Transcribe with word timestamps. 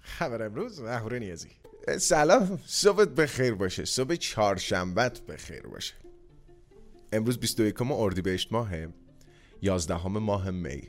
خبر 0.00 0.42
امروز 0.42 0.80
اهورا 0.80 1.18
نیازی. 1.18 1.48
سلام. 1.98 2.58
صبحت 2.66 3.08
بخیر 3.08 3.54
باشه. 3.54 3.84
صبح 3.84 4.14
چهارشنبت 4.14 5.20
بخیر 5.20 5.62
باشه. 5.62 5.94
امروز 7.12 7.38
21 7.38 7.82
اردیبهشت 7.82 8.52
ماه 8.52 8.70
11 9.62 10.08
ماه 10.08 10.50
می. 10.50 10.82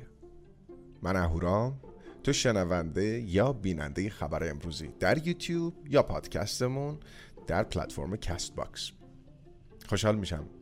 من 1.02 1.16
اهورام. 1.16 1.82
تو 2.24 2.34
شنونده 2.34 3.22
یا 3.22 3.54
بیننده 3.54 4.10
خبر 4.10 4.50
امروزی 4.50 4.88
در 5.00 5.28
یوتیوب 5.28 5.88
یا 5.90 6.04
پادکستمون 6.04 7.00
در 7.48 7.64
پلتفرم 7.64 8.16
کست 8.16 8.56
باکس 8.56 8.92
خوشحال 9.90 10.16
میشم. 10.16 10.61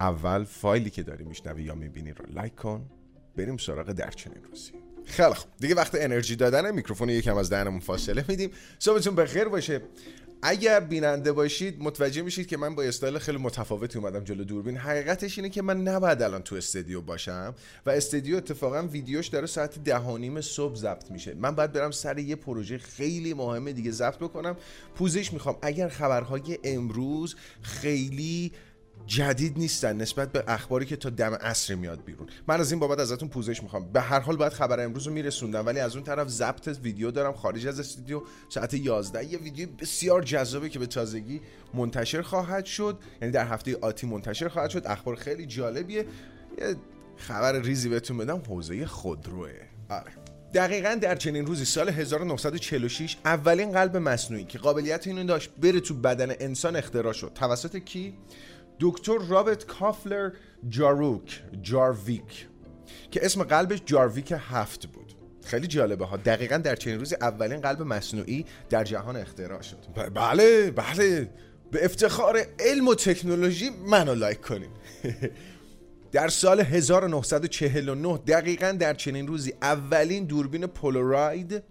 اول 0.00 0.44
فایلی 0.44 0.90
که 0.90 1.02
داری 1.02 1.24
میشنوی 1.24 1.62
یا 1.62 1.74
می‌بینی 1.74 2.12
رو 2.12 2.24
like 2.34 2.54
کن. 2.54 2.90
بریم 3.36 3.56
سراغ 3.56 3.92
در 3.92 4.10
چنین 4.10 4.44
روزی 4.50 4.72
خیلی 5.04 5.34
خوب. 5.34 5.50
دیگه 5.60 5.74
وقت 5.74 5.94
انرژی 5.94 6.36
دادن 6.36 6.74
میکروفون 6.74 7.08
یکم 7.08 7.36
از 7.36 7.50
دهنمون 7.50 7.80
فاصله 7.80 8.24
میدیم. 8.28 8.50
صبحتون 8.78 9.14
بخیر 9.14 9.44
باشه. 9.44 9.82
اگر 10.42 10.80
بیننده 10.80 11.32
باشید 11.32 11.82
متوجه 11.82 12.22
میشید 12.22 12.46
که 12.46 12.56
من 12.56 12.74
با 12.74 12.82
استایل 12.82 13.18
خیلی 13.18 13.38
متفاوتی 13.38 13.98
اومدم 13.98 14.24
جلو 14.24 14.44
دوربین. 14.44 14.76
حقیقتش 14.76 15.38
اینه 15.38 15.50
که 15.50 15.62
من 15.62 15.82
نباید 15.82 16.22
الان 16.22 16.42
تو 16.42 16.56
استودیو 16.56 17.00
باشم 17.00 17.54
و 17.86 17.90
استودیو 17.90 18.36
اتفاقا 18.36 18.82
ویدیوش 18.82 19.26
داره 19.26 19.46
ساعت 19.46 19.78
ده 19.84 20.16
نیم 20.16 20.40
صبح 20.40 20.74
ضبط 20.74 21.10
میشه. 21.10 21.34
من 21.34 21.54
باید 21.54 21.72
برم 21.72 21.90
سر 21.90 22.18
یه 22.18 22.36
پروژه 22.36 22.78
خیلی 22.78 23.34
مهمه 23.34 23.72
دیگه 23.72 23.90
ضبط 23.90 24.18
بکنم. 24.18 24.56
پوزش 24.94 25.32
می‌خوام. 25.32 25.58
اگر 25.62 25.88
خبرهای 25.88 26.58
امروز 26.64 27.36
خیلی 27.62 28.52
جدید 29.06 29.58
نیستن 29.58 29.96
نسبت 29.96 30.32
به 30.32 30.44
اخباری 30.48 30.86
که 30.86 30.96
تا 30.96 31.10
دم 31.10 31.34
عصر 31.34 31.74
میاد 31.74 32.04
بیرون. 32.04 32.26
من 32.48 32.60
از 32.60 32.72
این 32.72 32.80
بابت 32.80 32.98
ازتون 33.00 33.28
پوزش 33.28 33.62
می‌خوام. 33.62 33.92
به 33.92 34.00
هر 34.00 34.20
حال 34.20 34.36
باید 34.36 34.52
خبر 34.52 34.84
امروز 34.84 35.06
رو 35.06 35.12
میرسوندم 35.12 35.66
ولی 35.66 35.80
از 35.80 35.94
اون 35.94 36.04
طرف 36.04 36.28
ضبط 36.28 36.78
ویدیو 36.82 37.10
دارم 37.10 37.32
خارج 37.32 37.66
از 37.66 37.80
استودیو. 37.80 38.22
ساعت 38.48 38.74
11 38.74 39.24
یه 39.24 39.38
ویدیو 39.38 39.68
بسیار 39.80 40.22
جذابه 40.22 40.68
که 40.68 40.78
به 40.78 40.86
تازگی 40.86 41.40
منتشر 41.74 42.22
خواهد 42.22 42.64
شد. 42.64 42.98
یعنی 43.22 43.32
در 43.32 43.46
هفته 43.46 43.76
آتی 43.80 44.06
منتشر 44.06 44.48
خواهد 44.48 44.70
شد. 44.70 44.82
اخبار 44.86 45.16
خیلی 45.16 45.46
جالبیه. 45.46 46.06
یه 46.58 46.76
خبر 47.16 47.60
ریزی 47.60 47.88
بهتون 47.88 48.18
بدم 48.18 48.42
حوزه 48.48 48.86
خودروه. 48.86 49.50
آره. 49.88 50.12
دقیقا 50.54 50.94
در 50.94 51.14
چنین 51.16 51.46
روزی 51.46 51.64
سال 51.64 51.88
1946 51.88 53.16
اولین 53.24 53.72
قلب 53.72 53.96
مصنوعی 53.96 54.44
که 54.44 54.58
قابلیت 54.58 55.06
اینو 55.06 55.24
داشت 55.24 55.50
بره 55.62 55.80
تو 55.80 55.94
بدن 55.94 56.34
انسان 56.40 56.76
اختراع 56.76 57.12
شد. 57.12 57.32
توسط 57.34 57.76
کی؟ 57.76 58.14
دکتر 58.80 59.18
رابرت 59.18 59.66
کافلر 59.66 60.32
جاروک 60.68 61.42
جارویک 61.62 62.46
که 63.10 63.24
اسم 63.24 63.42
قلبش 63.42 63.82
جارویک 63.86 64.34
هفت 64.36 64.86
بود. 64.86 65.12
خیلی 65.44 65.66
جالبه 65.66 66.06
ها. 66.06 66.16
دقیقا 66.16 66.56
در 66.56 66.76
چنین 66.76 66.98
روزی 66.98 67.14
اولین 67.20 67.60
قلب 67.60 67.82
مصنوعی 67.82 68.46
در 68.70 68.84
جهان 68.84 69.16
اختراع 69.16 69.62
شد. 69.62 69.78
بله 70.14 70.70
بله. 70.70 71.30
به 71.70 71.84
افتخار 71.84 72.46
علم 72.58 72.88
و 72.88 72.94
تکنولوژی 72.94 73.70
منو 73.70 74.14
لایک 74.14 74.40
کنین. 74.40 74.70
در 76.12 76.28
سال 76.28 76.60
1949 76.60 78.18
دقیقا 78.18 78.72
در 78.72 78.94
چنین 78.94 79.26
روزی 79.26 79.54
اولین 79.62 80.24
دوربین 80.24 80.66
پولوراید 80.66 81.62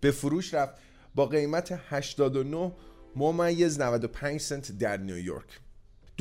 به 0.00 0.10
فروش 0.10 0.54
رفت 0.54 0.74
با 1.14 1.26
قیمت 1.26 1.80
89 1.88 2.72
ممیز 3.16 3.80
95 3.80 4.40
سنت 4.40 4.78
در 4.78 4.96
نیویورک. 4.96 5.60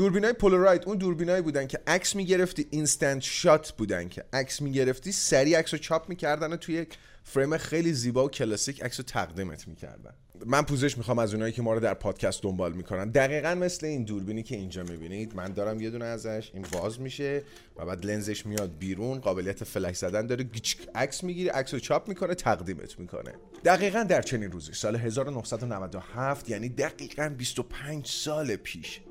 دوربینای 0.01 0.33
پولاراید 0.33 0.83
اون 0.85 0.97
دوربینایی 0.97 1.41
بودن 1.41 1.67
که 1.67 1.79
عکس 1.87 2.15
می‌گرفتی 2.15 2.67
instant 2.69 3.21
shot 3.21 3.71
بودن 3.71 4.09
که 4.09 4.23
عکس 4.33 4.61
می‌گرفتی 4.61 5.11
سریع 5.11 5.59
عکس 5.59 5.73
رو 5.73 5.79
چاپ 5.79 6.09
می‌کردن 6.09 6.53
و 6.53 6.57
توی 6.57 6.75
یک 6.75 6.97
فریم 7.23 7.57
خیلی 7.57 7.93
زیبا 7.93 8.25
و 8.25 8.29
کلاسیک 8.29 8.83
عکس 8.83 8.99
رو 8.99 9.03
تقدیمت 9.03 9.67
می‌کردن. 9.67 10.13
من 10.45 10.61
پوزش 10.61 10.97
می‌خوام 10.97 11.19
از 11.19 11.33
اونایی 11.33 11.53
که 11.53 11.61
ما 11.61 11.73
رو 11.73 11.79
در 11.79 11.93
پادکست 11.93 12.43
دنبال 12.43 12.73
می‌کنن. 12.73 13.09
دقیقا 13.09 13.55
مثل 13.55 13.85
این 13.85 14.03
دوربینی 14.03 14.43
که 14.43 14.55
اینجا 14.55 14.83
می‌بینید 14.83 15.35
من 15.35 15.53
دارم 15.53 15.81
یه 15.81 15.89
دونه 15.89 16.05
ازش 16.05 16.51
این 16.53 16.65
باز 16.71 17.01
میشه 17.01 17.43
و 17.77 17.85
بعد 17.85 18.05
لنزش 18.05 18.45
میاد 18.45 18.77
بیرون 18.79 19.19
قابلیت 19.19 19.63
فلش 19.63 19.97
زدن 19.97 20.27
داره 20.27 20.45
عکس 20.95 21.23
می‌گیره 21.23 21.51
عکس 21.51 21.73
رو 21.73 21.79
چاپ 21.79 22.07
می‌کنه 22.09 22.35
تقدیمت 22.35 22.99
می‌کنه. 22.99 23.33
دقیقا 23.65 24.03
در 24.03 24.21
چنین 24.21 24.51
روزی 24.51 24.73
سال 24.73 24.95
1997 24.95 26.49
یعنی 26.49 26.69
دقیقا 26.69 27.33
25 27.37 28.07
سال 28.07 28.55
پیش 28.55 29.01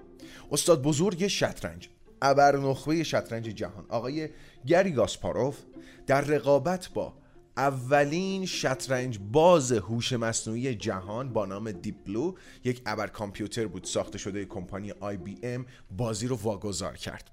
استاد 0.53 0.83
بزرگ 0.83 1.27
شطرنج 1.27 1.89
ابر 2.23 2.57
نخبه 2.57 3.03
شطرنج 3.03 3.45
جهان 3.45 3.85
آقای 3.89 4.29
گری 4.67 4.91
کاسپاروف 4.91 5.59
در 6.07 6.21
رقابت 6.21 6.89
با 6.95 7.15
اولین 7.57 8.47
شطرنج 8.47 9.19
باز 9.33 9.73
هوش 9.73 10.13
مصنوعی 10.13 10.75
جهان 10.75 11.33
با 11.33 11.47
نام 11.47 11.73
دیپ 11.73 11.95
بلو 12.07 12.35
یک 12.65 12.83
ابر 12.87 13.07
کامپیوتر 13.07 13.67
بود 13.67 13.85
ساخته 13.85 14.19
شده 14.19 14.45
کمپانی 14.45 14.91
آی 14.91 15.17
بی 15.17 15.39
ام 15.43 15.67
بازی 15.97 16.27
رو 16.27 16.37
واگذار 16.37 16.97
کرد. 16.97 17.31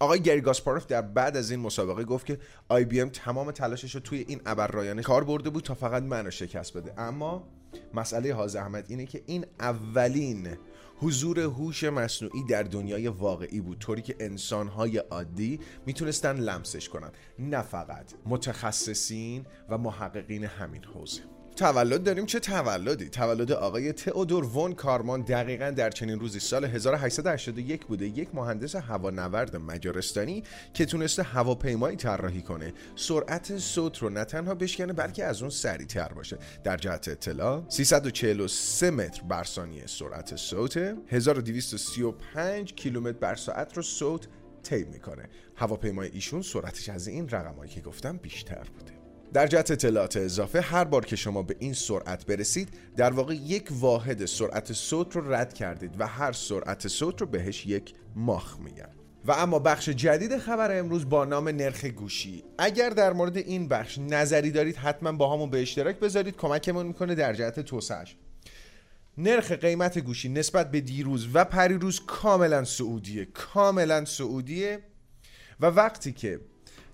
آقای 0.00 0.20
گری 0.20 0.40
کاسپاروف 0.40 0.86
در 0.86 1.02
بعد 1.02 1.36
از 1.36 1.50
این 1.50 1.60
مسابقه 1.60 2.04
گفت 2.04 2.26
که 2.26 2.38
آی 2.68 2.84
بی 2.84 3.00
ام 3.00 3.08
تمام 3.08 3.50
تلاشش 3.50 3.94
رو 3.94 4.00
توی 4.00 4.24
این 4.28 4.40
ابر 4.46 4.66
رایانه 4.66 5.02
کار 5.02 5.24
برده 5.24 5.50
بود 5.50 5.64
تا 5.64 5.74
فقط 5.74 6.02
منو 6.02 6.30
شکست 6.30 6.76
بده. 6.76 7.00
اما 7.00 7.48
مسئله 7.94 8.34
حاضر 8.34 8.60
احمد 8.60 8.84
اینه 8.88 9.06
که 9.06 9.22
این 9.26 9.46
اولین 9.60 10.56
حضور 10.96 11.40
هوش 11.40 11.84
مصنوعی 11.84 12.42
در 12.48 12.62
دنیای 12.62 13.08
واقعی 13.08 13.60
بود 13.60 13.78
طوری 13.78 14.02
که 14.02 14.16
انسانهای 14.20 14.98
عادی 14.98 15.60
می‌تونستن 15.86 16.36
لمسش 16.36 16.88
کنن. 16.88 17.12
نه 17.38 17.62
فقط. 17.62 18.12
متخصصین 18.26 19.46
و 19.68 19.78
محققین 19.78 20.44
همین 20.44 20.84
حوزه. 20.84 21.33
تولد 21.56 22.02
داریم 22.02 22.26
چه 22.26 22.40
تولدی؟ 22.40 23.08
تولد 23.08 23.52
آقای 23.52 23.92
تئودور 23.92 24.44
وون 24.44 24.72
کارمان 24.72 25.22
دقیقا 25.22 25.70
در 25.70 25.90
چنین 25.90 26.20
روزی 26.20 26.40
سال 26.40 26.64
1881 26.64 27.86
بوده. 27.86 28.06
یک 28.06 28.34
مهندس 28.34 28.76
هوانورد 28.76 29.56
مجارستانی 29.56 30.42
که 30.74 30.86
تونسته 30.86 31.22
هواپیمایی 31.22 31.96
طراحی 31.96 32.42
کنه. 32.42 32.72
سرعت 32.96 33.58
صوت 33.58 33.98
رو 33.98 34.10
نه 34.10 34.24
تنها 34.24 34.54
بشکنه 34.54 34.92
بلکه 34.92 35.24
از 35.24 35.40
اون 35.40 35.50
سریعتر 35.50 36.08
باشه. 36.08 36.38
در 36.64 36.76
جهت 36.76 37.08
اطلاع 37.08 37.64
343 37.68 38.90
متر 38.90 39.22
بر 39.22 39.44
ثانیه 39.44 39.86
سرعت 39.86 40.36
صوت 40.36 40.76
1235 40.76 42.74
کیلومتر 42.74 43.18
بر 43.18 43.34
ساعت 43.34 43.76
رو 43.76 43.82
صوت 43.82 44.28
طی 44.62 44.84
می‌کنه. 44.84 45.28
هواپیمای 45.56 46.10
ایشون 46.12 46.42
سرعتش 46.42 46.88
از 46.88 47.08
این 47.08 47.28
رقمایی 47.28 47.70
که 47.70 47.80
گفتم 47.80 48.16
بیشتر 48.16 48.64
بوده. 48.78 48.93
در 49.34 49.46
جهت 49.46 49.70
اطلاعات 49.70 50.16
اضافه 50.16 50.60
هر 50.60 50.84
بار 50.84 51.04
که 51.04 51.16
شما 51.16 51.42
به 51.42 51.56
این 51.58 51.72
سرعت 51.72 52.26
برسید 52.26 52.68
در 52.96 53.10
واقع 53.10 53.34
یک 53.34 53.68
واحد 53.70 54.26
سرعت 54.26 54.72
صوت 54.72 55.16
رو 55.16 55.34
رد 55.34 55.54
کردید 55.54 56.00
و 56.00 56.06
هر 56.06 56.32
سرعت 56.32 56.88
صوت 56.88 57.20
رو 57.20 57.26
بهش 57.26 57.66
یک 57.66 57.94
ماخ 58.16 58.58
میگن. 58.58 58.88
و 59.24 59.32
اما 59.32 59.58
بخش 59.58 59.88
جدید 59.88 60.38
خبر 60.38 60.78
امروز 60.78 61.08
با 61.08 61.24
نام 61.24 61.48
نرخ 61.48 61.84
گوشی. 61.84 62.44
اگر 62.58 62.90
در 62.90 63.12
مورد 63.12 63.36
این 63.36 63.68
بخش 63.68 63.98
نظری 63.98 64.50
دارید 64.50 64.76
حتما 64.76 65.12
با 65.12 65.32
همون 65.32 65.50
به 65.50 65.62
اشتراک 65.62 65.98
بذارید 66.00 66.36
کمکمون 66.36 66.86
می‌کنه 66.86 67.14
در 67.14 67.32
جهت 67.32 67.60
توسعهش. 67.60 68.16
نرخ 69.18 69.52
قیمت 69.52 69.98
گوشی 69.98 70.28
نسبت 70.28 70.70
به 70.70 70.80
دیروز 70.80 71.28
و 71.34 71.44
پریروز 71.44 72.00
کاملا 72.06 72.64
سعودیه 72.64 73.24
کاملا 73.24 74.04
سعودیه. 74.04 74.78
و 75.60 75.66
وقتی 75.66 76.12
که 76.12 76.40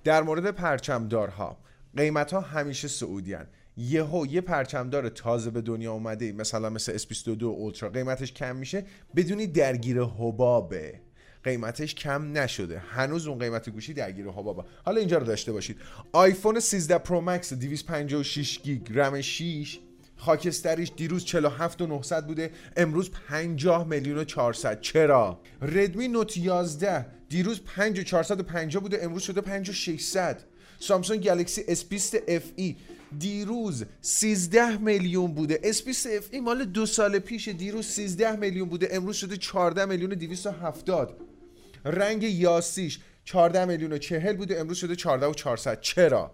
در 0.04 0.22
مورد 0.22 0.50
پرچمدارها 0.50 1.58
قیمت 1.96 2.32
ها 2.32 2.40
همیشه 2.40 2.88
سعودی 2.88 3.34
هن. 3.34 3.46
یهو 3.76 4.26
یه 4.26 4.40
پرچمدار 4.40 5.08
تازه 5.08 5.50
به 5.50 5.60
دنیا 5.60 5.92
اومده 5.92 6.32
مثلا 6.32 6.70
مثل 6.70 6.98
S22 6.98 7.42
اولترا 7.42 7.90
قیمتش 7.90 8.32
کم 8.32 8.56
میشه 8.56 8.84
بدونی 9.16 9.46
درگیر 9.46 10.02
حبابه. 10.02 11.00
قیمتش 11.44 11.94
کم 11.94 12.38
نشده. 12.38 12.78
هنوز 12.78 13.26
اون 13.26 13.38
قیمت 13.38 13.70
گوشی 13.70 13.94
درگیر 13.94 14.26
حبابه. 14.28 14.64
حالا 14.84 14.98
اینجا 14.98 15.18
رو 15.18 15.26
داشته 15.26 15.52
باشید. 15.52 15.76
آیفون 16.12 16.60
13 16.60 16.98
پرو 16.98 17.20
مکس 17.20 17.52
256 17.52 18.60
گیگ 18.62 18.98
رم 18.98 19.20
6 19.20 19.78
خاکستریش 20.16 20.92
دیروز 20.96 21.24
47 21.24 21.80
و 21.80 21.86
900 21.86 22.26
بوده. 22.26 22.50
امروز 22.76 23.10
50 23.28 23.86
میلیون 23.86 24.18
و 24.18 24.24
400 24.24 24.80
چرا؟ 24.80 25.40
ردمی 25.62 26.08
نوت 26.08 26.36
11 26.36 27.06
دیروز 27.28 27.60
5 27.60 27.98
و 27.98 28.02
450 28.02 28.82
بوده. 28.82 29.04
امروز 29.04 29.22
شده 29.22 29.40
5 29.40 29.70
و 29.70 29.72
600 29.72 30.49
سامسونگ 30.80 31.20
گلکسی 31.20 31.62
S20 31.62 32.14
FE 32.28 32.74
دیروز 33.18 33.84
13 34.00 34.76
میلیون 34.76 35.48
اسپیس 35.62 36.06
S20 36.06 36.32
FE 36.32 36.40
مال 36.40 36.64
دو 36.64 36.86
سال 36.86 37.18
پیش 37.18 37.48
دیروز 37.48 37.86
13 37.86 38.36
میلیون 38.36 38.68
بوده. 38.68 38.88
امروز 38.92 39.16
شده 39.16 39.36
14 39.36 39.84
میلیون 39.84 40.10
270 40.10 41.20
رنگ 41.84 42.22
یاسیش 42.22 43.00
14 43.24 43.64
میلیون 43.64 43.92
و 43.92 43.98
40 43.98 44.36
بوده. 44.36 44.60
امروز 44.60 44.78
شده 44.78 44.96
14 44.96 45.26
و 45.26 45.34
400 45.34 45.80
چرا؟ 45.80 46.30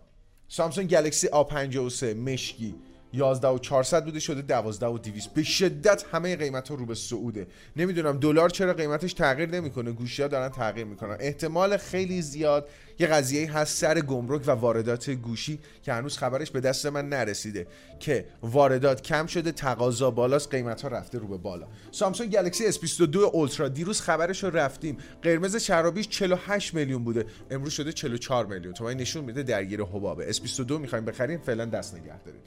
سامسونگ 0.48 0.88
گلکسی 0.90 1.28
A53 1.28 2.02
مشکی. 2.02 2.74
11 3.16 3.48
و 3.48 3.58
400 3.58 4.04
بوده 4.04 4.20
شده 4.20 4.42
12 4.42 4.86
و 4.86 4.98
200 4.98 5.34
به 5.34 5.42
شدت 5.42 6.04
همه 6.12 6.36
قیمت 6.36 6.68
ها 6.68 6.74
رو 6.74 6.86
به 6.86 6.94
صعوده. 6.94 7.46
نمی‌دونم 7.76 8.18
دلار 8.18 8.50
چرا 8.50 8.72
قیمتش 8.72 9.12
تغییر 9.12 9.50
نمی‌کنه. 9.50 9.92
گوشی 9.92 10.22
ها 10.22 10.28
دارن 10.28 10.48
تغییر 10.48 10.86
می‌کنن. 10.86 11.16
احتمال 11.20 11.76
خیلی 11.76 12.22
زیاد 12.22 12.68
یه 12.98 13.06
قضیه 13.06 13.52
هست 13.52 13.76
سر 13.76 14.00
گمرک 14.00 14.42
و 14.46 14.50
واردات 14.50 15.10
گوشی 15.10 15.58
که 15.82 15.92
هنوز 15.92 16.18
خبرش 16.18 16.50
به 16.50 16.60
دست 16.60 16.86
من 16.86 17.08
نرسیده 17.08 17.66
که 18.00 18.24
واردات 18.42 19.02
کم 19.02 19.26
شده 19.26 19.52
تقاضا 19.52 20.10
بالاست 20.10 20.50
قیمت 20.50 20.82
ها 20.82 20.88
رفته 20.88 21.18
رو 21.18 21.26
به 21.26 21.36
بالا. 21.36 21.66
سامسونگ 21.90 22.30
گلکسی 22.30 22.72
S22 22.72 23.16
اولترا 23.16 23.68
دیروز 23.68 24.00
خبرش 24.00 24.44
رو 24.44 24.50
رفتیم. 24.50 24.96
قرمز 25.22 25.56
شرابیش 25.56 26.08
48 26.08 26.74
میلیون 26.74 27.04
بوده. 27.04 27.26
امروز 27.50 27.72
شده 27.72 27.92
44 27.92 28.46
میلیون. 28.46 28.74
تو 28.74 28.90
نشون 28.90 29.24
میده 29.24 29.42
درگیر 29.42 29.82
حبابه. 29.82 30.32
S22 30.32 30.70
می‌خوایم 30.70 31.04
بخریم 31.04 31.38
فعلا 31.38 31.64
دست 31.64 31.94
نگه 31.94 32.22
داریم 32.22 32.40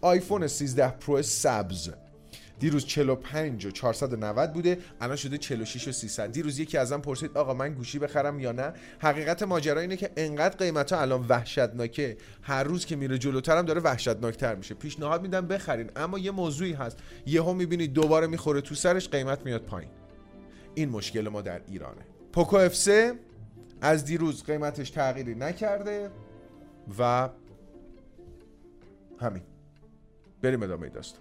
آیفون 0.00 0.46
13 0.46 0.88
پرو 0.88 1.22
سبز. 1.22 1.90
دیروز 2.58 2.86
45 2.86 3.66
و 3.66 3.70
490 3.70 4.52
بوده 4.52 4.78
الان 5.00 5.16
شده 5.16 5.38
46 5.38 5.88
و 5.88 5.92
300 5.92 6.32
دیروز 6.32 6.58
یکی 6.58 6.78
ازم 6.78 7.00
پرسید 7.00 7.38
آقا 7.38 7.54
من 7.54 7.74
گوشی 7.74 7.98
بخرم 7.98 8.40
یا 8.40 8.52
نه؟ 8.52 8.72
حقیقت 8.98 9.42
ماجرا 9.42 9.80
اینه 9.80 9.96
که 9.96 10.10
انقدر 10.16 10.56
قیمت 10.56 10.92
ها 10.92 11.00
الان 11.00 11.26
وحشتناکه. 11.28 12.16
هر 12.42 12.64
روز 12.64 12.86
که 12.86 12.96
میره 12.96 13.18
جلوتر 13.18 13.58
هم 13.58 13.64
داره 13.64 13.80
وحشتناکتر 13.80 14.54
میشه. 14.54 14.74
پیشنهاد 14.74 15.22
میدم 15.22 15.46
بخرین. 15.46 15.90
اما 15.96 16.18
یه 16.18 16.30
موضوعی 16.30 16.72
هست. 16.72 16.98
یهو 17.26 17.52
می‌بینید 17.52 17.92
دوباره 17.92 18.26
می‌خوره 18.26 18.60
تو 18.60 18.74
سرش 18.74 19.08
قیمت 19.08 19.44
میاد 19.44 19.62
پایین. 19.62 19.90
این 20.74 20.88
مشکل 20.88 21.28
ما 21.28 21.42
در 21.42 21.60
ایرانه. 21.68 22.02
پوکو 22.32 22.56
اف 22.56 22.74
3 22.74 23.14
از 23.80 24.04
دیروز 24.04 24.44
قیمتش 24.44 24.90
تغییری 24.90 25.34
نکرده 25.34 26.10
و 26.98 27.28
همین. 29.20 29.42
بریم 30.46 30.62
ادامه 30.62 30.88
داستان. 30.88 31.20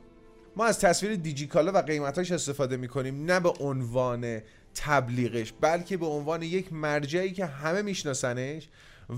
ما 0.56 0.66
از 0.66 0.80
تصویر 0.80 1.16
دیجیکالا 1.16 1.72
و 1.72 1.78
قیمتاش 1.82 2.32
استفاده 2.32 2.78
می‌کنیم 2.78 3.26
نه 3.26 3.40
به 3.40 3.50
عنوان 3.60 4.42
تبلیغش 4.76 5.54
بلکه 5.62 5.98
به 5.98 6.06
عنوان 6.06 6.44
یک 6.44 6.74
مرجعی 6.74 7.32
که 7.32 7.46
همه 7.46 7.82
میشناسنش 7.82 8.70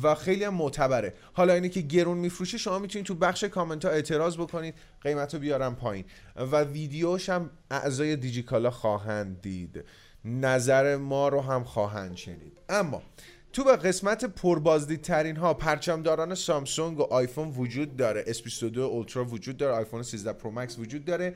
و 0.03 0.15
خیلی 0.15 0.43
هم 0.43 0.53
معتبره. 0.53 1.13
حالا 1.33 1.53
اینه 1.53 1.69
که 1.69 1.81
گرون 1.81 2.17
میفروشه 2.17 2.57
شما 2.57 2.79
می‌تونید 2.79 3.05
تو 3.07 3.15
بخش 3.15 3.43
کامنت 3.43 3.85
ها 3.85 3.91
اعتراض 3.91 4.37
بکنید 4.37 4.75
قیمت 5.01 5.33
رو 5.33 5.39
بیارم 5.39 5.75
پایین. 5.75 6.05
و 6.35 6.61
ویدیوش 6.61 7.29
هم 7.29 7.49
اعضای 7.71 8.15
دیجیکالا 8.15 8.71
خواهند 8.71 9.41
دید. 9.41 9.83
نظر 10.25 10.95
ما 10.95 11.27
رو 11.27 11.41
هم 11.41 11.63
خواهند 11.63 12.15
شنید. 12.15 12.57
اما 12.69 13.01
تو 13.53 13.63
به 13.63 13.75
قسمت 13.75 14.25
پربازدیدترین 14.25 15.35
ها 15.35 15.53
پرچمداران 15.53 16.35
سامسونگ 16.35 16.99
و 16.99 17.03
آیفون 17.03 17.49
وجود 17.49 17.97
داره. 17.97 18.23
S22 18.23 18.77
اولترا 18.77 19.25
وجود 19.25 19.57
داره 19.57 19.75
آیفون 19.75 20.03
13 20.03 20.33
پرو 20.33 20.51
مکس 20.51 20.79
وجود 20.79 21.05
داره. 21.05 21.35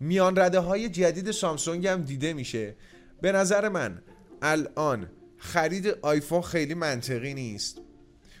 میان 0.00 0.38
رده 0.38 0.58
های 0.58 0.88
جدید 0.88 1.30
سامسونگ 1.30 1.86
هم 1.86 2.02
دیده 2.02 2.32
میشه. 2.32 2.76
به 3.20 3.32
نظر 3.32 3.68
من 3.68 4.02
الان 4.42 5.10
خرید 5.38 5.86
آیفون 6.02 6.42
خیلی 6.42 6.74
منطقی 6.74 7.34
نیست. 7.34 7.80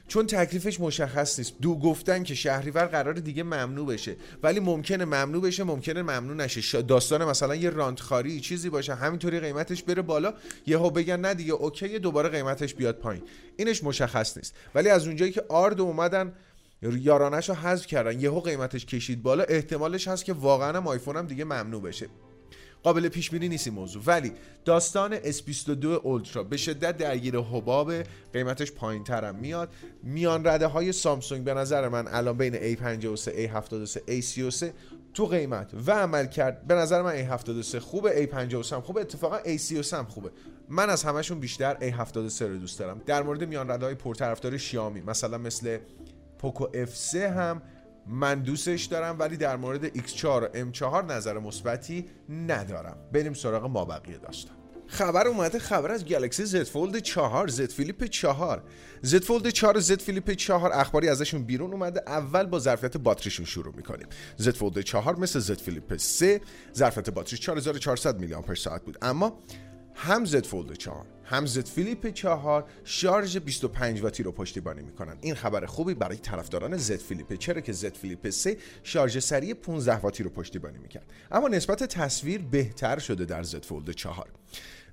چون 0.08 0.26
تکلیفش 0.26 0.80
مشخص 0.80 1.38
نیست. 1.38 1.54
گفتن 1.62 2.22
که 2.22 2.34
شهریور 2.34 2.86
قرار 2.86 3.14
دیگه 3.14 3.42
ممنوع 3.42 3.86
بشه. 3.86 4.16
ولی 4.42 4.60
ممکنه 4.60 5.04
ممنوع 5.04 5.42
بشه 5.42 5.64
ممکنه 5.64 6.02
ممنوع 6.02 6.36
نشه. 6.36 6.82
داستان 6.82 7.24
مثلا 7.24 7.54
یه 7.54 7.70
رانتخاری 7.70 8.40
چیزی 8.40 8.70
باشه 8.70 8.94
همینطوری 8.94 9.40
قیمتش 9.40 9.82
بره 9.82 10.02
بالا. 10.02 10.34
یهو 10.66 10.90
بگن 10.90 11.20
نه 11.20 11.34
دیگه 11.34 11.52
اوکی 11.52 11.98
دوباره 11.98 12.28
قیمتش 12.28 12.74
بیاد 12.74 12.98
پایین. 12.98 13.22
اینش 13.56 13.84
مشخص 13.84 14.36
نیست. 14.36 14.54
ولی 14.74 14.88
از 14.88 15.06
اونجایی 15.06 15.32
که 15.32 15.44
آرد 15.48 15.80
اومدن 15.80 16.32
یارانش 16.82 17.48
رو 17.48 17.54
حذف 17.54 17.86
کردن 17.86 18.20
یهو 18.20 18.40
قیمتش 18.40 18.86
کشید 18.86 19.22
بالا 19.22 19.44
احتمالش 19.44 20.08
هست 20.08 20.24
که 20.24 20.32
واقعا 20.32 20.76
هم 20.76 20.86
آیفون 20.86 21.16
هم 21.16 21.26
دیگه 21.26 21.44
ممنوع 21.44 21.82
بشه. 21.82 22.08
قابل 22.82 23.08
پیش 23.08 23.30
بینی 23.30 23.48
نیست 23.48 23.66
این 23.66 23.76
موضوع. 23.76 24.02
ولی 24.06 24.32
داستان 24.64 25.18
S22 25.18 25.84
اولترا 25.84 26.42
به 26.42 26.56
شدت 26.56 26.96
درگیر 26.96 27.38
حباب 27.38 27.92
قیمتش 28.32 28.72
پایین 28.72 29.04
ترم 29.04 29.34
میاد. 29.34 29.68
میان 30.02 30.46
رده 30.46 30.66
های 30.66 30.92
سامسونگ 30.92 31.44
به 31.44 31.54
نظر 31.54 31.88
من 31.88 32.08
الان 32.08 32.36
بین 32.36 32.54
A53 32.54 33.28
A73 33.28 33.98
A33 34.08 34.64
تو 35.14 35.26
قیمت. 35.26 35.70
و 35.86 35.92
عمل 35.92 36.26
کرد. 36.26 36.66
به 36.66 36.74
نظر 36.74 37.02
من 37.02 37.38
A73 37.38 37.76
خوبه 37.76 38.26
A53 38.26 38.72
هم 38.72 38.80
خوبه 38.80 39.00
اتفاقا 39.00 39.38
A33 39.38 39.92
هم 39.92 40.04
خوبه. 40.04 40.30
من 40.68 40.90
از 40.90 41.04
همشون 41.04 41.40
بیشتر 41.40 41.74
A73 41.74 42.42
رو 42.42 42.56
دوست 42.56 42.78
دارم. 42.78 43.02
در 43.06 43.22
مورد 43.22 43.44
میان 43.44 43.70
رده 43.70 43.86
های 43.86 43.94
پرطرفدار 43.94 44.56
شیامی 44.56 45.00
مثلا 45.00 45.38
مثل 45.38 45.78
پوکو 46.38 46.66
F3 46.86 47.14
هم 47.14 47.62
من 48.08 48.42
دوستش 48.42 48.84
دارم 48.84 49.18
ولی 49.18 49.36
در 49.36 49.56
مورد 49.56 49.98
X4 49.98 50.24
و 50.24 50.48
M4 50.72 51.04
نظر 51.10 51.38
مثبتی 51.38 52.06
ندارم. 52.28 52.96
بریم 53.12 53.34
سراغ 53.34 53.64
ما 53.64 53.84
بقیه 53.84 54.18
داشتم 54.18 54.54
خبر 54.88 55.26
اومده 55.28 55.58
خبر 55.58 55.90
از 55.90 56.04
گلکسی 56.04 56.44
زد 56.44 56.62
فولد 56.62 56.98
4 56.98 57.48
زد 57.48 57.70
فیلیپ 57.70 58.04
4 58.04 58.62
زد 59.02 59.22
فولد 59.22 59.48
4 59.48 59.78
زد 59.78 60.00
فلیپ 60.00 60.30
4 60.30 60.70
اخباری 60.74 61.08
ازشون 61.08 61.44
بیرون 61.44 61.72
اومده. 61.72 62.02
اول 62.06 62.46
با 62.46 62.58
ظرفیت 62.58 62.96
باتریشون 62.96 63.46
شروع 63.46 63.74
می‌کنیم. 63.76 64.06
زد 64.36 64.54
فولد 64.54 64.80
4 64.80 65.18
مثل 65.18 65.38
زد 65.38 65.58
فلیپ 65.58 65.96
3 65.96 66.40
ظرفیت 66.74 67.10
باتری 67.10 67.38
4400 67.38 68.18
میلی 68.20 68.34
آمپر 68.34 68.54
ساعت 68.54 68.84
بود. 68.84 68.98
اما 69.02 69.38
هم 70.00 70.24
زد 70.24 70.46
فولد 70.46 70.72
4 70.72 71.06
هم 71.24 71.46
زد 71.46 71.66
فلیپ 71.66 72.10
4 72.10 72.64
شارژ 72.84 73.36
25 73.36 74.02
واتی 74.02 74.22
رو 74.22 74.32
پشتیبانی 74.32 74.82
می‌کنن. 74.82 75.18
این 75.20 75.34
خبر 75.34 75.66
خوبی 75.66 75.94
برای 75.94 76.16
طرفداران 76.16 76.76
زد 76.76 76.96
فلیپ 76.96 77.34
چرا 77.34 77.60
که 77.60 77.72
زد 77.72 77.96
فلیپ 77.96 78.30
3 78.30 78.56
شارژ 78.82 79.18
سریع 79.18 79.54
15 79.54 79.96
واتی 79.96 80.22
رو 80.22 80.30
پشتیبانی 80.30 80.78
می‌کرد. 80.78 81.12
اما 81.30 81.48
نسبت 81.48 81.82
تصویر 81.82 82.42
بهتر 82.42 82.98
شده 82.98 83.24
در 83.24 83.42
زد 83.42 83.64
فولد 83.64 83.90
4 83.90 84.28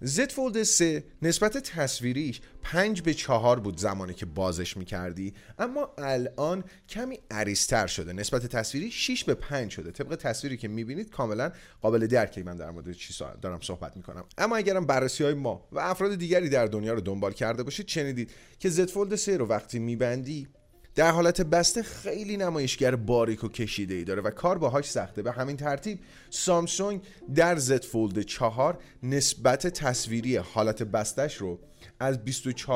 زد 0.02 0.32
فولد 0.32 0.64
3 0.64 1.04
نسبت 1.22 1.58
تصویریش 1.58 2.42
5 2.62 3.02
به 3.02 3.14
4 3.14 3.60
بود 3.60 3.78
زمانی 3.78 4.14
که 4.14 4.26
بازش 4.26 4.78
می‌کردی. 4.78 5.34
اما 5.60 5.94
الان 5.98 6.64
کمی 6.90 7.20
عریضتر 7.32 7.88
شده. 7.88 8.14
نسبت 8.14 8.46
تصویری 8.46 8.92
6 8.92 9.24
به 9.24 9.36
5 9.36 9.72
شده. 9.72 9.92
طبق 9.92 10.16
تصویری 10.16 10.58
که 10.58 10.68
می‌بینید 10.68 11.10
کاملا 11.10 11.52
قابل 11.82 12.08
درکه. 12.08 12.44
من 12.44 12.56
در 12.58 12.72
مورد 12.72 12.92
چی 12.92 13.14
دارم 13.42 13.60
صحبت 13.62 13.98
می‌کنم. 13.98 14.26
اما 14.38 14.56
اگرم 14.56 14.86
بررسی 14.86 15.24
های 15.24 15.34
ما 15.34 15.68
و 15.72 15.80
افراد 15.80 16.16
دیگری 16.16 16.50
در 16.50 16.66
دنیا 16.66 16.94
رو 16.94 17.02
دنبال 17.02 17.32
کرده 17.32 17.64
باشید 17.64 17.88
شنیدید 17.88 18.32
که 18.60 18.70
زد 18.70 18.90
فولد 18.90 19.16
3 19.16 19.38
رو 19.38 19.46
وقتی 19.46 19.80
میبندی 19.80 20.48
در 20.96 21.12
حالت 21.12 21.42
بسته 21.42 21.84
خیلی 21.84 22.38
نمایشگر 22.38 22.96
باریک 22.96 23.44
و 23.44 23.48
کشیده 23.48 23.94
ای 23.94 24.04
داره 24.04 24.22
و 24.22 24.30
کار 24.30 24.58
باهاش 24.58 24.92
سخته. 24.92 25.22
به 25.22 25.32
همین 25.32 25.58
ترتیب 25.58 26.00
سامسونگ 26.30 27.02
در 27.36 27.56
زد 27.56 27.84
فولد 27.84 28.22
4 28.22 28.78
نسبت 29.04 29.68
تصویری 29.68 30.38
حالت 30.38 30.84
بستش 30.84 31.36
رو 31.36 31.60
از 32.00 32.20
24.5 32.26 32.68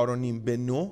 به 0.45 0.57
9 0.57 0.91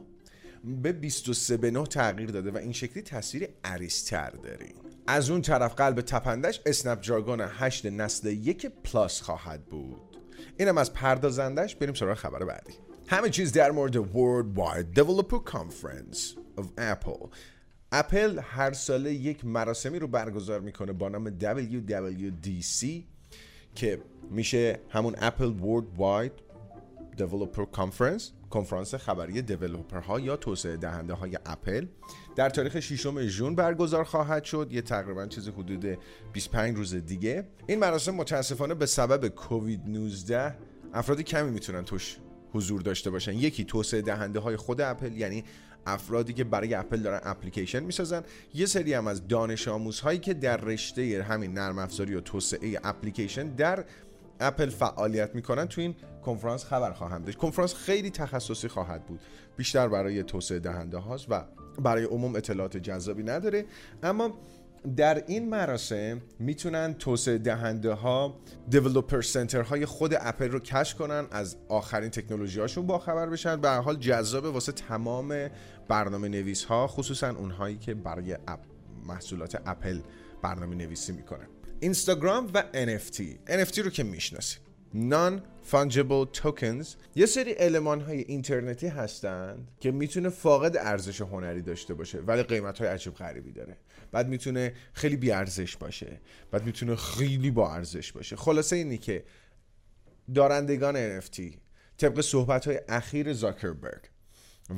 به 0.64 0.92
23 0.92 1.58
به 1.58 1.72
9 1.72 1.84
تغییر 1.84 2.30
داده 2.32 2.52
و 2.52 2.58
این 2.58 2.72
شکلی 2.72 3.04
تصویر 3.04 3.50
عریضتر 3.64 4.30
داریم. 4.30 4.76
از 5.08 5.30
اون 5.30 5.42
طرف 5.42 5.76
قلب 5.76 6.02
تپندش 6.02 6.62
اسنپ 6.66 7.08
دراگون 7.08 7.42
8 7.42 7.86
نسل 7.86 8.28
یک 8.28 8.66
پلاس 8.66 9.22
خواهد 9.22 9.66
بود. 9.66 10.18
اینم 10.58 10.78
از 10.78 10.94
پردازندش 10.94 11.76
بریم 11.76 11.94
سراغ 11.94 12.18
خبر 12.18 12.46
بعدی. 12.46 12.74
همه 13.08 13.30
چیز 13.30 13.52
در 13.52 13.72
مورد 13.72 13.96
World 13.96 14.58
Wide 14.58 15.00
Developer 15.00 15.52
Conference. 15.54 16.47
Apple. 16.66 17.28
اپل 17.92 18.40
هر 18.40 18.74
ساله 18.74 19.14
یک 19.14 19.46
مراسمی 19.46 20.00
رو 20.00 20.08
برگزار 20.08 20.60
می‌کنه 20.60 20.94
با 20.94 21.10
نام 21.10 21.40
WWDC 21.40 22.88
که 23.76 24.02
میشه 24.32 24.80
همون 24.90 25.16
اپل 25.18 25.54
World 25.60 26.00
Wide 26.00 26.42
Developer 27.22 27.80
Conference 27.80 28.24
کنفرانس 28.50 28.96
خبری 28.96 29.42
دیولوپر 29.42 30.00
ها 30.00 30.20
یا 30.20 30.38
توسعه 30.38 30.78
دهنده 30.78 31.14
های 31.14 31.38
اپل 31.46 31.86
در 32.36 32.50
تاریخ 32.50 32.80
6 32.80 33.08
ژون 33.28 33.56
برگزار 33.56 34.04
خواهد 34.04 34.44
شد. 34.44 34.68
یه 34.72 34.82
تقریبا 34.82 35.26
چیز 35.26 35.50
حدود 35.50 35.98
25 36.34 36.78
روز 36.78 36.96
دیگه. 36.96 37.48
این 37.68 37.80
مراسم 37.80 38.16
متاسفانه 38.16 38.74
به 38.74 38.86
سبب 38.86 39.28
کووید 39.28 39.82
19 39.88 40.56
افرادی 40.94 41.24
کمی 41.24 41.52
می‌تونن 41.52 41.86
توش 41.86 42.18
حضور 42.54 42.82
داشته 42.82 43.10
باشن. 43.10 43.34
یکی 43.34 43.66
توسعه 43.66 44.02
دهنده 44.02 44.40
های 44.40 44.56
خود 44.56 44.82
اپل 44.82 45.12
یعنی 45.18 45.44
افرادی 45.88 46.34
که 46.34 46.44
برای 46.44 46.74
اپل 46.74 46.98
دارن 46.98 47.20
اپلیکیشن 47.24 47.80
می‌سازن. 47.80 48.24
یه 48.54 48.66
سری 48.66 48.94
هم 48.94 49.08
از 49.08 49.28
دانش 49.28 49.68
آموزهایی 49.68 50.20
که 50.20 50.34
در 50.34 50.58
رشته 50.58 51.26
همین 51.30 51.54
نرم 51.54 51.78
افزاری 51.80 52.16
و 52.16 52.22
توسعه 52.22 52.80
اپلیکیشن 52.84 53.48
در 53.48 53.86
اپل 54.40 54.70
فعالیت 54.70 55.36
می‌کنن 55.36 55.66
تو 55.66 55.82
این 55.82 55.96
کنفرانس 56.26 56.66
خبر 56.66 56.92
خواهند 56.92 57.26
داشت. 57.26 57.38
کنفرانس 57.38 57.74
خیلی 57.74 58.10
تخصصی 58.10 58.68
خواهد 58.68 59.06
بود. 59.06 59.20
بیشتر 59.58 59.88
برای 59.88 60.24
توسعه 60.24 60.60
دهنده 60.60 60.98
هاست 60.98 61.26
و 61.30 61.44
برای 61.82 62.04
عموم 62.04 62.36
اطلاعات 62.36 62.78
جذابی 62.78 63.24
نداره. 63.24 63.66
اما 64.04 64.38
در 64.96 65.24
این 65.28 65.50
مراسم 65.50 66.22
می‌تونن 66.40 66.94
توسعه 66.94 67.38
دهنده 67.38 67.94
ها 67.94 68.40
دیولوپر 68.70 69.22
سنتر 69.22 69.62
های 69.62 69.86
خود 69.86 70.14
اپل 70.20 70.50
رو 70.50 70.60
کشف 70.60 70.98
کنن 70.98 71.28
از 71.32 71.58
آخرین 71.70 72.10
تکنولوژی 72.10 72.60
هاشون 72.60 72.88
با 72.88 73.00
خبر 73.00 73.30
بشن. 73.30 73.62
به 73.62 73.70
حال 73.70 73.96
جذاب 73.96 74.46
واسه 74.46 74.72
تمام 74.72 75.50
برنامه 75.88 76.30
نویس 76.30 76.64
ها 76.64 76.88
خصوصا 76.88 77.30
اونهایی 77.30 77.78
که 77.78 77.94
برای 77.94 78.34
اپ 78.48 78.60
محصولات 79.06 79.62
اپل 79.66 80.00
برنامه 80.42 80.76
نویسی 80.76 81.12
می‌کنه 81.12 81.48
اینستاگرام 81.80 82.52
و 82.54 82.64
NFT 82.74 83.22
NFT 83.48 83.78
رو 83.78 83.90
که 83.90 84.04
می‌شناسیم. 84.04 84.67
نان 84.94 85.42
فانجبل 85.64 86.26
توکنز 86.26 86.96
یه 87.16 87.26
سری 87.26 87.52
علمان 87.52 88.02
های 88.02 88.20
اینترنتی 88.20 88.88
هستند 88.88 89.68
که 89.80 89.92
می‌تونه 89.92 90.30
فاقد 90.30 90.78
ارزش 90.78 91.22
هنری 91.22 91.62
داشته 91.62 91.94
باشه 91.94 92.20
ولی 92.20 92.44
قیمت 92.44 92.80
های 92.80 92.88
عجیب 92.88 93.14
غریبی 93.14 93.52
داره. 93.52 93.78
بعد 94.12 94.28
می‌تونه 94.28 94.74
خیلی 94.94 95.16
بی 95.16 95.32
ارزش 95.32 95.78
باشه. 95.78 96.22
بعد 96.52 96.66
می‌تونه 96.66 96.96
خیلی 96.96 97.52
با 97.52 97.74
ارزش 97.74 98.12
باشه. 98.12 98.36
خلاصه 98.36 98.76
اینی 98.76 98.98
که 98.98 99.24
دارندگان 100.36 101.20
NFT 101.20 101.42
طبق 101.98 102.22
صحبت 102.22 102.68
های 102.68 102.80
اخیر 102.90 103.34
زاکربرگ 103.34 104.02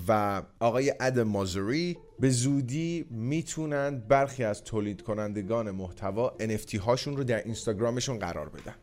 و 0.08 0.42
آقای 0.60 0.94
اد 1.00 1.20
مازوری 1.20 1.98
به 2.20 2.30
زودی 2.30 3.06
می‌تونن 3.10 4.00
برخی 4.00 4.44
از 4.44 4.64
تولید 4.64 5.02
کنندگان 5.02 5.72
محتوا 5.72 6.38
NFT 6.40 6.76
هاشون 6.76 7.18
رو 7.18 7.24
در 7.24 7.44
اینستاگرامشون 7.44 8.20
قرار 8.20 8.50
بدن. 8.50 8.76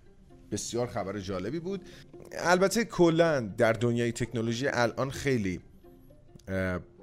بسیار 0.51 0.87
خبر 0.87 1.19
جالبی 1.19 1.61
بود. 1.61 1.81
البته 2.33 2.85
کلا 2.85 3.41
در 3.41 3.73
دنیای 3.73 4.13
تکنولوژی 4.13 4.69
الان 4.69 5.11
خیلی 5.11 5.61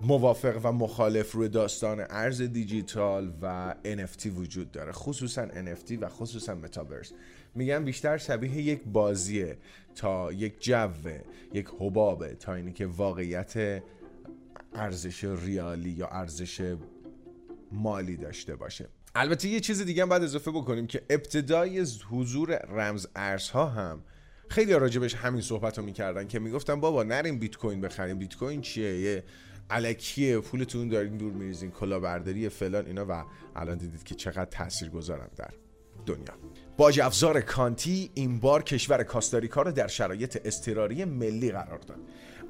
موافق 0.02 0.60
و 0.64 0.72
مخالف 0.72 1.32
روی 1.32 1.50
داستان 1.50 2.06
ارز 2.10 2.42
دیجیتال 2.42 3.34
و 3.42 3.76
NFT 3.84 4.26
وجود 4.26 4.72
داره 4.72 4.92
خصوصا 4.92 5.48
NFT 5.48 5.98
و 6.02 6.10
خصوصا 6.10 6.56
متاورس 6.56 7.12
میگن 7.56 7.84
بیشتر 7.84 8.18
شبیه 8.18 8.62
یک 8.62 8.84
بازیه 8.86 9.58
تا 9.96 10.32
یک 10.32 10.64
جوه 10.64 11.22
یک 11.54 11.68
حبابه 11.80 12.36
تا 12.36 12.54
اینی 12.54 12.74
که 12.74 12.86
واقعیت 12.86 13.84
ارزش 14.74 15.24
ریالی 15.24 15.90
یا 15.90 16.08
ارزش 16.08 16.76
مالی 17.72 18.18
داشته 18.18 18.56
باشه. 18.56 18.90
البته 19.16 19.48
یه 19.48 19.60
چیز 19.60 19.82
دیگه 19.82 20.02
هم 20.02 20.10
باید 20.10 20.24
اضافه 20.24 20.52
بکنیم 20.52 20.88
که 20.88 21.02
ابتدای 21.10 21.86
حضور 22.10 22.56
رمز 22.56 23.08
ارزها 23.16 23.66
هم 23.66 24.04
خیلی 24.50 24.74
راجبش 24.74 25.16
همین 25.16 25.42
صحبت 25.42 25.78
رو 25.78 25.86
می‌کردن 25.86 26.28
که 26.28 26.40
می‌گفتن 26.40 26.80
بابا 26.80 27.04
نریم 27.04 27.40
بیت 27.40 27.56
کوین 27.56 27.82
بخریم. 27.82 28.18
بیت 28.18 28.36
کوین 28.36 28.62
چیه؟ 28.62 29.00
یه 29.00 29.24
علکیه 29.70 30.40
پولتون 30.40 30.90
دارین 30.90 31.18
دور 31.18 31.34
میریزین 31.34 31.72
کلاهبرداری 31.72 32.50
فلان 32.50 32.86
اینا. 32.86 33.06
و 33.10 33.24
الان 33.56 33.78
دیدید 33.78 34.04
که 34.04 34.16
چقدر 34.16 34.46
تاثیر 34.46 34.90
گذارن 34.90 35.28
در 35.38 35.54
دنیا. 36.06 36.34
باج 36.78 37.00
افزار 37.00 37.42
کانتی 37.42 38.10
این 38.14 38.40
بار 38.40 38.64
کشور 38.64 39.04
کاستاریکا 39.04 39.62
رو 39.62 39.72
در 39.72 39.88
شرایط 39.88 40.42
اضطراری 40.46 41.06
ملی 41.06 41.52
قرار 41.52 41.80
داد. 41.80 42.00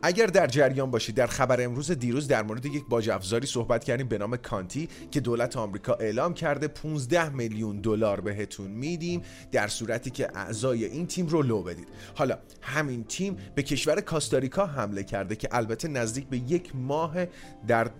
اگر 0.02 0.26
در 0.26 0.48
جریان 0.48 0.92
باشید 0.92 1.16
در 1.16 1.28
خبر 1.28 1.64
امروز 1.64 1.92
دیروز 1.92 2.28
در 2.28 2.44
مورد 2.44 2.66
یک 2.66 2.84
باج 2.90 3.10
افزاری 3.10 3.48
صحبت 3.48 3.84
کردیم 3.84 4.08
به 4.08 4.18
نام 4.18 4.38
کانتی 4.38 4.90
که 5.12 5.20
دولت 5.20 5.58
آمریکا 5.58 5.94
اعلام 5.94 6.34
کرده 6.34 6.68
15 6.68 7.30
میلیون 7.30 7.82
دلار 7.82 8.22
بهتون 8.22 8.72
میدیم 8.72 9.22
در 9.52 9.68
صورتی 9.68 10.10
که 10.10 10.38
اعضای 10.38 10.86
این 10.86 11.08
تیم 11.08 11.28
رو 11.28 11.42
لو 11.42 11.64
بدید. 11.64 11.88
حالا 12.16 12.38
همین 12.62 13.04
تیم 13.04 13.38
به 13.56 13.64
کشور 13.64 14.02
کاستاریکا 14.02 14.66
حمله 14.66 15.04
کرده 15.04 15.36
که 15.36 15.48
البته 15.52 15.88
نزدیک 15.88 16.28
به 16.28 16.38
یک 16.38 16.76
ماه 16.76 17.26
در 17.68 17.92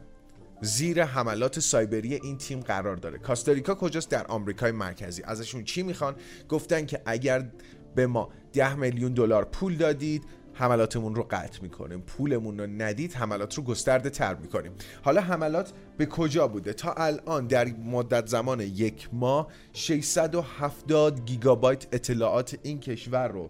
زیر 0.64 1.04
حملات 1.04 1.60
سایبری 1.60 2.14
این 2.14 2.38
تیم 2.38 2.60
قرار 2.60 2.96
داره. 2.96 3.18
کاستاریکا 3.18 3.76
کجاست؟ 3.76 4.10
در 4.10 4.28
آمریکای 4.28 4.72
مرکزی. 4.72 5.24
ازشون 5.24 5.64
چی 5.64 5.84
می‌خوان؟ 5.84 6.16
گفتن 6.50 6.86
که 6.86 7.02
اگر 7.06 7.50
به 7.96 8.08
ما 8.08 8.30
10 8.54 8.76
میلیون 8.76 9.14
دلار 9.14 9.46
پول 9.46 9.76
دادید 9.76 10.24
حملاتمون 10.54 11.16
رو 11.16 11.24
قطع 11.24 11.62
می‌کنیم. 11.62 12.02
پولمون 12.02 12.60
رو 12.60 12.68
ندید 12.68 13.14
حملات 13.14 13.56
رو 13.56 13.64
گسترده 13.64 14.10
تر 14.10 14.36
می‌کنیم. 14.36 14.72
حالا 15.02 15.22
حملات 15.22 15.74
به 15.98 16.06
کجا 16.06 16.48
بوده؟ 16.48 16.74
تا 16.74 16.94
الان 16.94 17.48
در 17.48 17.68
مدت 17.68 18.28
زمان 18.28 18.60
یک 18.60 19.10
ماه 19.14 19.48
670 19.74 21.26
گیگابایت 21.26 21.88
اطلاعات 21.92 22.58
این 22.64 22.80
کشور 22.80 23.28
رو 23.28 23.50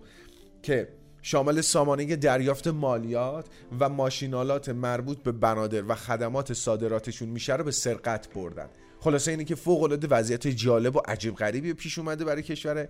که 0.61 0.89
شامل 1.25 1.61
سامانه 1.61 2.15
دریافت 2.15 2.67
مالیات 2.67 3.45
و 3.79 3.89
ماشین‌آلات 3.89 4.69
مربوط 4.69 5.23
به 5.23 5.31
بنادر 5.31 5.83
و 5.87 5.95
خدمات 5.95 6.53
صادراتشون 6.53 7.29
میشه 7.29 7.55
رو 7.55 7.63
به 7.63 7.71
سرقت 7.71 8.33
بردن. 8.33 8.69
خلاصه 8.99 9.31
اینه 9.31 9.43
که 9.43 9.55
فوق 9.55 9.83
العاده 9.83 10.07
وضعیت 10.07 10.47
جالب 10.47 10.95
و 10.95 10.99
عجیب 10.99 11.35
غریبی 11.35 11.73
پیش 11.73 11.99
اومده 11.99 12.25
برای 12.25 12.43
کشور 12.43 12.87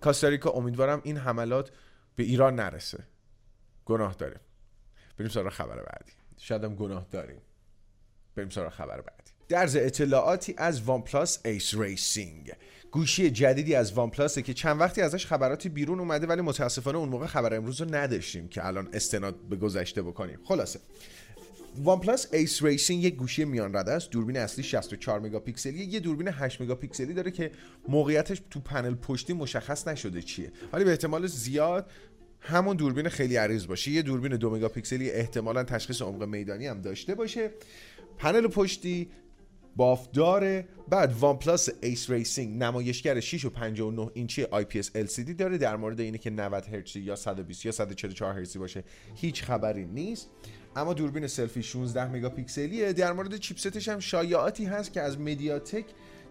کاستاریکا. 0.00 0.50
امیدوارم 0.50 1.00
این 1.04 1.16
حملات 1.16 1.70
به 2.16 2.22
ایران 2.22 2.54
نرسه. 2.54 3.04
گناه 3.84 4.14
داریم. 4.14 4.40
بریم 5.18 5.30
سراغ 5.30 5.52
خبر 5.52 5.76
بعدی. 5.76 6.12
شاید 6.38 6.64
هم 6.64 6.74
گناه 6.74 7.06
داریم. 7.10 7.40
بریم 8.36 8.48
سراغ 8.48 8.72
خبر 8.72 9.00
بعدی. 9.00 9.32
درز 9.48 9.76
اطلاعاتی 9.76 10.54
از 10.58 10.82
وان 10.82 11.02
پلاس 11.02 11.40
ایس 11.44 11.74
ریسینگ. 11.74 12.52
گوشی 12.90 13.30
جدیدی 13.30 13.74
از 13.74 13.92
وان 13.92 14.10
پلاسه 14.10 14.42
که 14.42 14.54
چند 14.54 14.80
وقتی 14.80 15.02
ازش 15.02 15.26
خبراتی 15.26 15.68
بیرون 15.68 16.00
اومده 16.00 16.26
ولی 16.26 16.40
متاسفانه 16.40 16.98
اون 16.98 17.08
موقع 17.08 17.26
خبر 17.26 17.54
امروز 17.54 17.80
رو 17.80 17.94
نداشتیم 17.94 18.48
که 18.48 18.66
الان 18.66 18.88
استناد 18.92 19.34
به 19.50 19.56
گذشته 19.56 20.02
بکنیم. 20.02 20.38
خلاصه. 20.44 20.80
وان 21.78 22.00
پلاس 22.00 22.26
ایس 22.32 22.62
ریسینگ 22.62 23.04
یک 23.04 23.16
گوشی 23.16 23.44
میان 23.44 23.76
رده 23.76 23.92
است. 23.92 24.10
دوربین 24.10 24.36
اصلی 24.36 24.64
64 24.64 25.20
مگاپیکسلی. 25.20 25.84
یه 25.84 26.00
دوربین 26.00 26.28
8 26.28 26.60
مگاپیکسلی 26.60 27.14
داره 27.14 27.30
که 27.30 27.50
موقعیتش 27.88 28.42
تو 28.50 28.60
پنل 28.60 28.94
پشتی 28.94 29.32
مشخص 29.32 29.88
نشده 29.88 30.22
چیه. 30.22 30.52
ولی 30.72 30.84
به 30.84 30.90
احتمال 30.90 31.26
زیاد 31.26 31.90
همون 32.40 32.76
دوربین 32.76 33.08
خیلی 33.08 33.36
عریض 33.36 33.66
باشه. 33.66 33.90
یه 33.90 34.02
دوربین 34.02 34.36
دو 34.36 34.50
مگاپیکسلی 34.50 35.10
احتمالا 35.10 35.64
تشخیص 35.64 36.02
عمق 36.02 36.22
میدانی 36.22 36.66
هم 36.66 36.80
داشته 36.80 37.14
باشه. 37.14 37.50
پنل 38.18 38.46
پشتی 38.46 39.10
بافدار 39.76 40.64
بعد 40.88 41.16
وان 41.20 41.38
پلاس 41.38 41.68
ایس 41.80 42.10
ریسینگ 42.10 42.62
نمایشگر 42.62 43.20
6 43.20 43.44
و 43.44 43.50
59 43.50 44.10
اینچی 44.14 44.44
IPS 44.44 44.90
LCD 44.90 45.30
داره 45.38 45.58
در 45.58 45.76
مورد 45.76 46.00
اینه 46.00 46.18
که 46.18 46.30
90 46.30 46.64
هرتزی 46.64 47.00
یا 47.00 47.16
120 47.16 47.66
یا 47.66 47.72
144 47.72 48.34
هرتزی 48.34 48.58
باشه 48.58 48.84
هیچ 49.14 49.42
خبری 49.42 49.84
نیست. 49.84 50.30
اما 50.76 50.94
دوربین 50.94 51.26
سلفی 51.26 51.62
16 51.62 52.12
مگاپیکسلیه. 52.12 52.92
در 52.92 53.12
مورد 53.12 53.36
چیپستش 53.36 53.88
هم 53.88 54.00
شایعاتی 54.00 54.64
هست 54.64 54.92
که 54.92 55.00
از 55.00 55.20
مدیاتک 55.20 55.84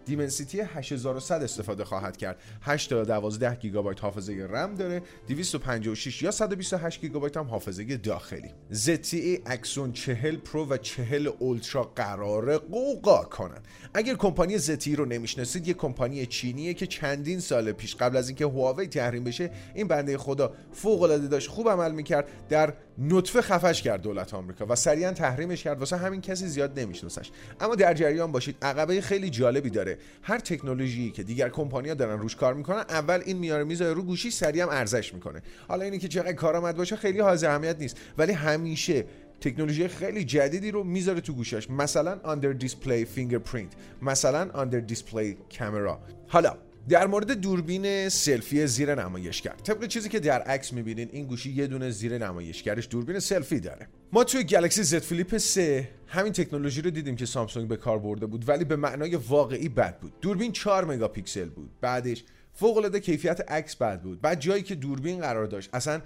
دیمنسیتی 0.06 0.60
8100 0.60 1.42
استفاده 1.42 1.84
خواهد 1.84 2.16
کرد. 2.16 2.36
8 2.62 2.90
تا 2.90 3.04
12 3.04 3.54
گیگابایت 3.54 4.00
حافظه 4.00 4.46
رم 4.50 4.74
داره 4.74 5.02
256 5.28 6.22
یا 6.22 6.30
128 6.30 7.00
گیگابایت 7.00 7.36
هم 7.36 7.46
حافظه 7.46 7.96
داخلی. 7.96 8.50
ZTE 8.72 9.40
اکسون 9.46 9.92
40 9.92 10.36
پرو 10.36 10.66
و 10.68 10.76
40 10.76 11.26
اولترا 11.38 11.82
قرار 11.82 12.58
غوغا 12.58 13.24
کنن. 13.24 13.60
اگر 13.94 14.14
کمپانی 14.14 14.58
ZTE 14.58 14.88
رو 14.88 15.04
نمی‌شناسید 15.04 15.68
یه 15.68 15.74
کمپانی 15.74 16.26
چینیه 16.26 16.74
که 16.74 16.86
چندین 16.86 17.40
سال 17.40 17.72
پیش 17.72 17.96
قبل 17.96 18.16
از 18.16 18.28
اینکه 18.28 18.46
هواوی 18.46 18.86
تحریم 18.86 19.24
بشه 19.24 19.50
این 19.74 19.88
بنده 19.88 20.18
خدا 20.18 20.52
فوق 20.72 21.02
العاده 21.02 21.28
داشت 21.28 21.48
خوب 21.48 21.68
عمل 21.68 21.92
می‌کرد. 21.92 22.28
در 22.48 22.74
نطفه 22.98 23.42
خفش 23.42 23.82
کرد 23.82 24.02
دولت 24.02 24.34
آمریکا 24.34 24.66
و 24.68 24.76
سریعا 24.76 25.12
تحریمش 25.12 25.62
کرد 25.62 25.78
واسه 25.78 25.96
همین 25.96 26.20
کسی 26.20 26.46
زیاد 26.46 26.80
نمیشناسش. 26.80 27.30
اما 27.60 27.74
در 27.74 27.94
جریان 27.94 28.32
باشید 28.32 28.56
عقبه 28.62 29.00
خیلی 29.00 29.30
جالبی 29.30 29.70
داره. 29.70 29.98
هر 30.22 30.38
تکنولوژی 30.38 31.10
که 31.10 31.22
دیگر 31.22 31.48
کمپانی‌ها 31.48 31.94
دارن 31.94 32.18
روش 32.18 32.36
کار 32.36 32.54
می‌کنن 32.54 32.84
اول 32.88 33.22
این 33.26 33.38
میاره 33.38 33.64
می‌ذاره 33.64 33.92
رو 33.92 34.02
گوشی 34.02 34.30
سریع 34.30 34.62
هم 34.62 34.68
ارزش 34.68 35.14
می‌کنه. 35.14 35.42
حالا 35.68 35.84
اینی 35.84 35.98
که 35.98 36.08
چقدر 36.08 36.32
کارآمد 36.32 36.76
باشه 36.76 36.96
خیلی 36.96 37.20
حاضر 37.20 37.50
اهمیت 37.50 37.76
نیست. 37.78 37.96
ولی 38.18 38.32
همیشه 38.32 39.04
تکنولوژی 39.40 39.88
خیلی 39.88 40.24
جدیدی 40.24 40.70
رو 40.70 40.84
می‌ذاره 40.84 41.20
تو 41.20 41.32
گوشیش 41.32 41.70
مثلا 41.70 42.20
under 42.22 42.52
display 42.52 43.04
fingerprint 43.04 43.72
مثلا 44.02 44.50
under 44.54 44.80
display 44.80 45.36
camera 45.58 46.00
حالا 46.28 46.56
در 46.88 47.06
مورد 47.06 47.32
دوربین 47.32 48.08
سلفی 48.08 48.66
زیر 48.66 48.94
نمایشگر 48.94 49.54
طبق 49.64 49.86
چیزی 49.86 50.08
که 50.08 50.20
در 50.20 50.42
عکس 50.42 50.72
می‌بینین 50.72 51.08
این 51.12 51.26
گوشی 51.26 51.52
یه 51.52 51.66
دونه 51.66 51.90
زیر 51.90 52.18
نمایشگرش 52.18 52.88
دوربین 52.90 53.18
سلفی 53.18 53.60
داره. 53.60 53.88
ما 54.12 54.24
توی 54.24 54.44
گلکسی 54.44 54.82
زد 54.82 54.98
فلیپ 54.98 55.36
3 55.36 55.88
همین 56.06 56.32
تکنولوژی 56.32 56.82
رو 56.82 56.90
دیدیم 56.90 57.16
که 57.16 57.26
سامسونگ 57.26 57.68
به 57.68 57.76
کار 57.76 57.98
برده 57.98 58.26
بود 58.26 58.48
ولی 58.48 58.64
به 58.64 58.76
معنای 58.76 59.16
واقعی 59.16 59.68
بد 59.68 59.98
بود. 60.00 60.12
دوربین 60.20 60.52
4 60.52 60.84
مگاپیکسل 60.84 61.48
بود 61.48 61.70
بعدش 61.80 62.24
فوق 62.54 62.76
العاده 62.76 63.00
کیفیت 63.00 63.50
عکس 63.50 63.76
بد 63.76 64.02
بود. 64.02 64.20
بعد 64.20 64.40
جایی 64.40 64.62
که 64.62 64.74
دوربین 64.74 65.20
قرار 65.20 65.46
داشت 65.46 65.70
اصلا 65.72 66.00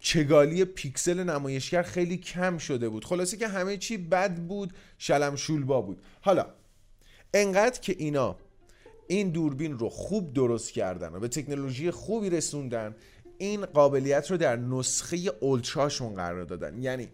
چگالی 0.00 0.64
پیکسل 0.64 1.24
نمایشگر 1.24 1.82
خیلی 1.82 2.16
کم 2.16 2.58
شده 2.58 2.88
بود. 2.88 3.04
خلاصه 3.04 3.36
که 3.36 3.48
همه 3.48 3.76
چی 3.76 3.96
بد 3.96 4.34
بود 4.34 4.72
شلم 4.98 5.36
شولبا 5.36 5.82
بود. 5.82 6.02
حالا 6.20 6.46
انقدر 7.34 7.80
که 7.80 7.94
اینا 7.98 8.36
این 9.08 9.30
دوربین 9.30 9.78
رو 9.78 9.88
خوب 9.88 10.32
درست 10.32 10.72
کردن 10.72 11.12
و 11.12 11.20
به 11.20 11.28
تکنولوژی 11.28 11.90
خوبی 11.90 12.30
رسوندن 12.30 12.94
این 13.38 13.66
قابلیت 13.66 14.30
رو 14.30 14.36
در 14.36 14.56
نسخه 14.56 15.16
اولتراشون 15.40 16.14
قرار 16.14 16.44
دادن. 16.44 16.82
یعنی 16.82 17.08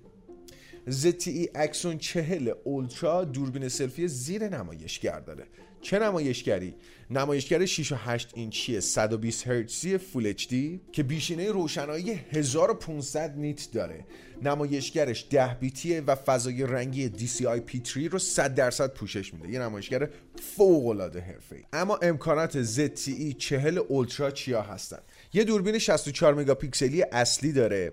ZTE 0.90 1.48
اکسون 1.54 1.98
40 1.98 2.52
اولترا 2.64 3.24
دوربین 3.24 3.68
سلفی 3.68 4.08
زیر 4.08 4.48
نمایشگر 4.48 5.20
داره 5.20 5.46
چه 5.82 5.98
نمایشگری؟ 5.98 6.74
نمایشگر 7.10 7.66
6 7.66 7.92
و 7.92 7.94
8 7.94 8.30
اینچی 8.34 8.80
120 8.80 9.46
هرتزی 9.46 9.98
فول 9.98 10.26
اچ 10.26 10.48
دی 10.48 10.80
که 10.92 11.02
بیشینه 11.02 11.50
روشنایی 11.50 12.10
1500 12.12 13.36
نیت 13.36 13.68
داره. 13.72 14.06
نمایشگرش 14.42 15.26
10 15.30 15.56
بیتیه 15.60 16.00
و 16.00 16.14
فضای 16.14 16.62
رنگی 16.62 17.10
DCI 17.10 17.70
P3 17.70 17.96
رو 17.96 18.18
100 18.18 18.54
درصد 18.54 18.94
پوشش 18.94 19.34
میده. 19.34 19.48
یه 19.48 19.58
نمایشگر 19.58 20.08
فوق 20.56 20.86
العاده 20.86 21.20
حرفه‌ای. 21.20 21.62
اما 21.72 21.96
امکانات 22.02 22.64
ZTE 22.64 23.36
40 23.38 23.78
اولترا 23.78 24.30
چیا 24.30 24.62
هستن؟ 24.62 24.98
یه 25.32 25.44
دوربین 25.44 25.78
64 25.78 26.34
مگاپیکسلی 26.34 27.02
اصلی 27.02 27.52
داره 27.52 27.92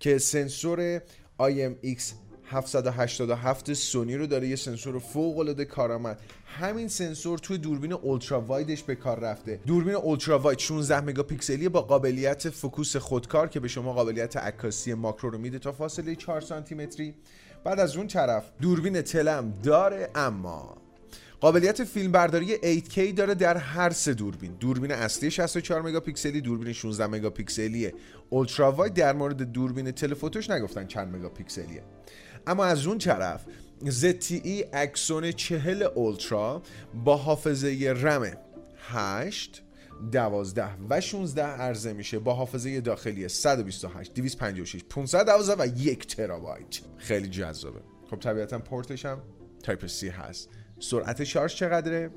که 0.00 0.18
سنسور 0.18 0.98
IMX 1.40 2.02
787 2.50 3.72
سونی 3.72 4.16
رو 4.16 4.26
داره 4.26 4.48
یه 4.48 4.56
سنسور 4.56 4.98
فوق 4.98 5.38
العاده 5.38 5.64
کارآمد. 5.64 6.20
همین 6.46 6.88
سنسور 6.88 7.38
توی 7.38 7.58
دوربین 7.58 7.92
ultra 7.92 8.40
wide 8.40 8.68
ش 8.68 8.82
به 8.82 8.94
کار 8.94 9.20
رفته. 9.20 9.60
دوربین 9.66 9.94
ultra 9.94 10.38
wide 10.38 10.58
16 10.58 11.00
مگاپیکسلی 11.00 11.68
با 11.68 11.82
قابلیت 11.82 12.50
فوکوس 12.50 12.96
خودکار 12.96 13.48
که 13.48 13.60
به 13.60 13.68
شما 13.68 13.92
قابلیت 13.92 14.36
عکاسی 14.36 14.94
ماکرو 14.94 15.30
رو 15.30 15.38
میده 15.38 15.58
تا 15.58 15.72
فاصله 15.72 16.14
4 16.14 16.40
سانتی 16.40 16.74
متری. 16.74 17.14
بعد 17.64 17.80
از 17.80 17.96
اون 17.96 18.06
طرف 18.06 18.50
دوربین 18.60 19.02
تلم 19.02 19.54
داره 19.62 20.10
اما 20.14 20.76
قابلیت 21.40 21.84
فیلم 21.84 22.12
برداری 22.12 22.80
8K 22.80 22.98
داره 22.98 23.34
در 23.34 23.56
هر 23.56 23.90
سه 23.90 24.14
دوربین. 24.14 24.52
دوربین 24.60 24.92
اصلی 24.92 25.30
64 25.30 25.82
مگاپیکسلی 25.82 26.40
دوربین 26.40 26.72
16 26.72 27.06
مگاپیکسلی 27.06 27.92
اولترا 28.30 28.72
واید 28.72 28.94
در 28.94 29.12
مورد 29.12 29.42
دوربین 29.52 29.90
تلفوتوش 29.90 30.50
نگفتن 30.50 30.86
چند 30.86 31.16
مگاپیکسلیه. 31.16 31.82
اما 32.46 32.64
از 32.64 32.86
اون 32.86 32.98
طرف 32.98 33.44
ZTE 33.84 34.64
اکسون 34.72 35.32
40 35.32 35.82
اولترا 35.82 36.62
با 37.04 37.16
حافظه 37.16 37.94
رم 37.96 38.36
8 38.78 39.62
12 40.12 40.66
و 40.90 41.00
16 41.00 41.42
عرضه 41.42 41.92
میشه 41.92 42.18
با 42.18 42.34
حافظه 42.34 42.80
داخلی 42.80 43.28
128 43.28 44.14
256 44.14 44.84
512 44.84 45.62
و 45.62 45.66
یک 45.76 46.06
ترابایت. 46.06 46.80
خیلی 46.96 47.28
جذابه. 47.28 47.80
خب 48.10 48.16
طبیعتا 48.16 48.58
پورتش 48.58 49.04
هم 49.04 49.22
type 49.62 49.86
C 49.86 50.04
هست. 50.04 50.48
سرعت 50.80 51.24
شارژ 51.24 51.54
چقدره؟ 51.54 52.10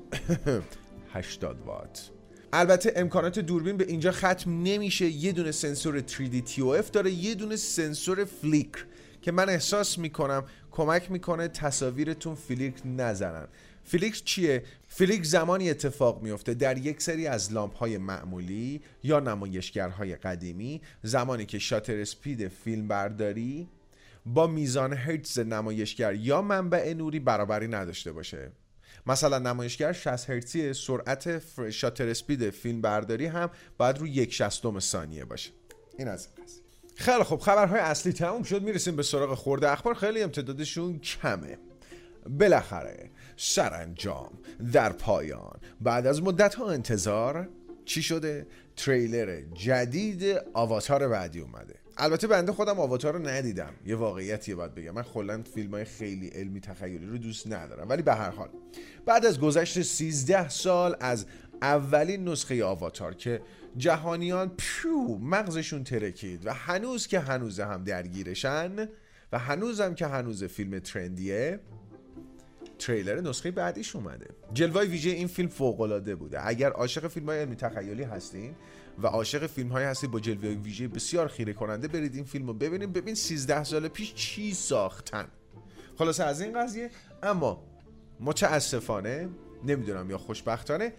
80 1.14 1.60
وات. 1.66 2.10
البته 2.52 2.92
امکانات 2.96 3.38
دوربین 3.38 3.76
به 3.76 3.84
اینجا 3.84 4.12
ختم 4.12 4.62
نمیشه. 4.62 5.06
یه 5.06 5.32
دونه 5.32 5.52
سنسور 5.52 6.00
3D 6.00 6.48
TOF 6.50 6.90
داره 6.92 7.10
یه 7.10 7.34
دونه 7.34 7.56
سنسور 7.56 8.24
flicker 8.24 8.84
که 9.24 9.32
من 9.32 9.48
احساس 9.48 9.98
می‌کنم 9.98 10.44
کمک 10.70 11.10
می‌کنه 11.10 11.48
تصاویرتون 11.48 12.34
flick 12.34 12.74
نزنن. 12.84 13.48
flick 13.84 14.24
چیه؟ 14.24 14.62
flick 14.88 15.24
زمانی 15.24 15.70
اتفاق 15.70 16.22
میفته 16.22 16.54
در 16.54 16.78
یک 16.78 17.02
سری 17.02 17.26
از 17.26 17.52
لامپ 17.52 17.76
های 17.76 17.98
معمولی 17.98 18.82
یا 19.02 19.20
نمایشگرهای 19.20 20.16
قدیمی 20.16 20.82
زمانی 21.02 21.46
که 21.46 21.58
shutter 21.58 22.00
speed 22.00 22.48
فیلم 22.48 22.88
برداری 22.88 23.68
با 24.26 24.46
میزان 24.46 24.92
هرتز 24.92 25.38
نمایشگر 25.38 26.14
یا 26.14 26.42
منبع 26.42 26.94
نوری 26.94 27.20
برابری 27.20 27.68
نداشته 27.68 28.12
باشه. 28.12 28.52
مثلا 29.06 29.38
نمایشگر 29.38 29.92
60 29.92 30.30
هرتزی 30.30 30.72
سرعت 30.72 31.42
شاتر 31.70 32.08
اسپید 32.08 32.50
فیلم 32.50 32.80
برداری 32.80 33.26
هم 33.26 33.50
باید 33.78 33.98
رو 33.98 34.06
یک 34.06 34.32
شستم 34.32 34.80
ثانیه 34.80 35.24
باشه. 35.24 35.50
این 35.98 36.08
از 36.08 36.28
این 36.38 36.63
خیلی 36.94 37.24
خب 37.24 37.36
خبرهای 37.36 37.80
اصلی 37.80 38.12
تموم 38.12 38.42
شد. 38.42 38.62
می‌رسیم 38.62 38.96
به 38.96 39.02
سراغ 39.02 39.34
خورده 39.34 39.70
اخبار. 39.70 39.94
خیلی 39.94 40.22
امتدادشون 40.22 40.98
کمه. 40.98 41.58
بالاخره 42.28 43.10
سرانجام 43.36 44.30
در 44.72 44.92
پایان. 44.92 45.58
بعد 45.80 46.06
از 46.06 46.22
مدت 46.22 46.54
ها 46.54 46.70
انتظار 46.70 47.48
چی 47.84 48.02
شده؟ 48.02 48.46
تریلر 48.76 49.42
جدید 49.54 50.40
آواتار 50.52 51.08
بعدی 51.08 51.40
اومده. 51.40 51.74
البته 51.96 52.26
بنده 52.26 52.52
خودم 52.52 52.80
آواتار 52.80 53.12
رو 53.12 53.28
ندیدم. 53.28 53.72
یه 53.86 53.96
واقعیتی 53.96 54.54
باید 54.54 54.74
بگم. 54.74 54.90
من 54.90 55.02
کلا 55.02 55.42
فیلم 55.54 55.70
های 55.70 55.84
خیلی 55.84 56.28
علمی 56.28 56.60
تخیلی 56.60 57.06
رو 57.06 57.18
دوست 57.18 57.46
ندارم. 57.46 57.88
ولی 57.88 58.02
به 58.02 58.14
هر 58.14 58.30
حال 58.30 58.48
بعد 59.06 59.26
از 59.26 59.40
گذشت 59.40 59.82
13 59.82 60.48
سال 60.48 60.96
از 61.00 61.26
اولین 61.62 62.28
نسخه 62.28 62.64
آواتار 62.64 63.14
که 63.14 63.40
جهانیان 63.76 64.52
پیو 64.56 65.18
مغزشون 65.18 65.84
ترکید 65.84 66.46
و 66.46 66.54
هنوز 66.54 67.06
که 67.06 67.20
هنوز 67.20 67.60
هم 67.60 67.84
درگیرشن 67.84 68.88
و 69.32 69.38
هنوز 69.38 69.80
هم 69.80 69.94
که 69.94 70.06
هنوز 70.06 70.44
فیلم 70.44 70.78
ترندیه 70.78 71.60
تریلر 72.78 73.20
نسخه 73.20 73.50
بعدیش 73.50 73.96
اومده. 73.96 74.26
جلوه 74.52 74.82
ویژه 74.82 75.10
این 75.10 75.26
فیلم 75.26 75.48
فوق 75.48 75.80
العاده 75.80 76.14
بوده. 76.14 76.46
اگر 76.46 76.70
عاشق 76.70 77.08
فیلم 77.08 77.26
های 77.26 77.38
علمی 77.38 77.56
تخیلی 77.56 78.02
هستین 78.02 78.54
و 79.02 79.06
عاشق 79.06 79.46
فیلم 79.46 79.68
های 79.68 79.84
هستید 79.84 80.10
با 80.10 80.20
جلوه 80.20 80.48
ویژه 80.48 80.88
بسیار 80.88 81.28
خیره 81.28 81.52
کننده 81.52 81.88
برید 81.88 82.14
این 82.14 82.24
فیلم 82.24 82.46
رو 82.46 82.54
ببینید. 82.54 82.92
ببین 82.92 83.14
13 83.14 83.64
سال 83.64 83.88
پیش 83.88 84.14
چی 84.14 84.54
ساختن. 84.54 85.28
خلاصه 85.98 86.24
از 86.24 86.40
این 86.40 86.60
قضیه 86.62 86.90
اما 87.22 87.64
متاسفانه 88.20 89.28
نمی‌دونم 89.64 90.10
یا 90.10 90.18
خوشبختانه 90.18 90.92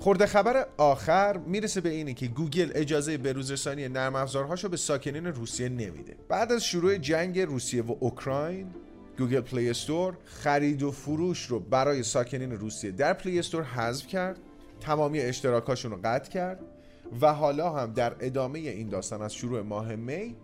خرده 0.00 0.26
خبر 0.26 0.66
آخر 0.76 1.36
می‌رسه 1.36 1.80
به 1.80 1.88
اینه 1.88 2.14
که 2.14 2.26
گوگل 2.26 2.70
اجازه 2.74 3.18
بروزرسانی 3.18 3.88
نرم 3.88 4.14
افزارهاشو 4.16 4.68
به 4.68 4.76
ساکنین 4.76 5.26
روسیه 5.26 5.68
نمیده. 5.68 6.16
بعد 6.28 6.52
از 6.52 6.64
شروع 6.64 6.96
جنگ 6.96 7.40
روسیه 7.40 7.82
و 7.82 7.94
اوکراین 8.00 8.66
گوگل 9.18 9.40
پلی 9.40 9.70
استور 9.70 10.16
خرید 10.24 10.82
و 10.82 10.90
فروش 10.90 11.46
رو 11.46 11.60
برای 11.60 12.02
ساکنین 12.02 12.52
روسیه 12.52 12.90
در 12.90 13.12
پلی 13.12 13.38
استور 13.38 13.62
حذف 13.62 14.06
کرد 14.06 14.38
تمامی 14.80 15.20
اشتراکاشون 15.20 15.90
رو 15.90 15.98
قطع 16.04 16.30
کرد 16.30 16.60
و 17.20 17.32
حالا 17.34 17.70
هم 17.70 17.92
در 17.92 18.16
ادامه 18.20 18.58
این 18.58 18.88
داستان 18.88 19.22
از 19.22 19.34
شروع 19.34 19.62
ماه 19.62 19.96
می 19.96 20.36